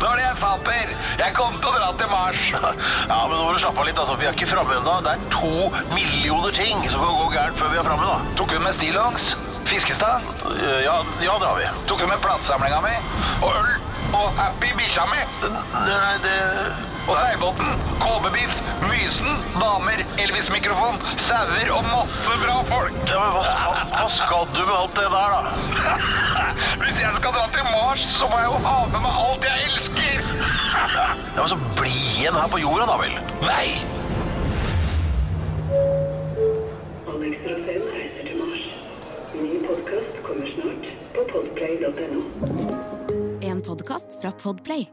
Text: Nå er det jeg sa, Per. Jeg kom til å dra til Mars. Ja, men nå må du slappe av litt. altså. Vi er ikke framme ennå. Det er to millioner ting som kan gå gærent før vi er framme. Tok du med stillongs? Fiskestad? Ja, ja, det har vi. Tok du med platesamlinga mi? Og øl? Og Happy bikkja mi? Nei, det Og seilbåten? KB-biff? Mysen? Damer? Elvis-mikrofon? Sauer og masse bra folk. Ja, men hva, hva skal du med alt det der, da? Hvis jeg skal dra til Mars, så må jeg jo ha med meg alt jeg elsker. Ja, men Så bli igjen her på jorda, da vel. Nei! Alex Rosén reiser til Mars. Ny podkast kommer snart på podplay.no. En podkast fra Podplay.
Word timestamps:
Nå 0.00 0.06
er 0.06 0.16
det 0.16 0.24
jeg 0.24 0.36
sa, 0.38 0.50
Per. 0.64 0.92
Jeg 1.18 1.34
kom 1.36 1.56
til 1.58 1.68
å 1.68 1.72
dra 1.74 1.88
til 1.98 2.10
Mars. 2.12 2.42
Ja, 2.52 3.18
men 3.26 3.34
nå 3.34 3.42
må 3.44 3.52
du 3.56 3.60
slappe 3.62 3.82
av 3.82 3.88
litt. 3.88 3.98
altså. 3.98 4.14
Vi 4.20 4.28
er 4.28 4.36
ikke 4.36 4.50
framme 4.52 4.76
ennå. 4.78 4.94
Det 5.04 5.12
er 5.16 5.24
to 5.34 5.70
millioner 5.90 6.54
ting 6.56 6.84
som 6.92 7.02
kan 7.02 7.18
gå 7.18 7.26
gærent 7.34 7.58
før 7.58 7.72
vi 7.74 7.80
er 7.82 7.88
framme. 7.88 8.12
Tok 8.38 8.54
du 8.54 8.60
med 8.62 8.76
stillongs? 8.78 9.32
Fiskestad? 9.70 10.24
Ja, 10.86 11.02
ja, 11.22 11.34
det 11.42 11.48
har 11.48 11.56
vi. 11.58 11.66
Tok 11.90 11.98
du 12.04 12.06
med 12.10 12.22
platesamlinga 12.24 12.80
mi? 12.86 12.94
Og 13.40 13.50
øl? 13.50 13.74
Og 14.10 14.32
Happy 14.38 14.70
bikkja 14.78 15.04
mi? 15.10 15.20
Nei, 15.42 16.14
det 16.24 16.38
Og 17.10 17.16
seilbåten? 17.16 17.68
KB-biff? 18.00 18.54
Mysen? 18.86 19.38
Damer? 19.58 20.02
Elvis-mikrofon? 20.20 20.98
Sauer 21.18 21.70
og 21.74 21.86
masse 21.90 22.34
bra 22.42 22.56
folk. 22.68 22.98
Ja, 23.10 23.20
men 23.22 23.30
hva, 23.34 23.44
hva 24.00 24.08
skal 24.08 24.46
du 24.54 24.60
med 24.64 24.72
alt 24.72 24.94
det 24.96 25.08
der, 25.12 25.32
da? 25.34 25.40
Hvis 26.80 27.00
jeg 27.02 27.12
skal 27.18 27.34
dra 27.36 27.42
til 27.52 27.66
Mars, 27.68 28.04
så 28.14 28.28
må 28.30 28.38
jeg 28.40 28.48
jo 28.48 28.60
ha 28.64 28.76
med 28.92 29.02
meg 29.04 29.18
alt 29.26 29.48
jeg 29.48 29.66
elsker. 29.68 30.20
Ja, 30.90 31.42
men 31.42 31.48
Så 31.48 31.58
bli 31.76 31.92
igjen 32.16 32.34
her 32.34 32.48
på 32.50 32.58
jorda, 32.60 32.86
da 32.88 32.96
vel. 33.00 33.12
Nei! 33.44 33.68
Alex 37.12 37.44
Rosén 37.50 37.84
reiser 37.92 38.24
til 38.26 38.40
Mars. 38.40 38.64
Ny 39.36 39.60
podkast 39.66 40.22
kommer 40.26 40.48
snart 40.54 40.88
på 41.14 41.26
podplay.no. 41.34 42.24
En 43.52 43.62
podkast 43.68 44.18
fra 44.22 44.32
Podplay. 44.42 44.88